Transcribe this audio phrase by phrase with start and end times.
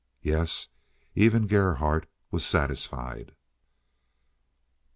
[0.23, 0.69] Yes,
[1.13, 3.35] even Gerhardt was satisfied.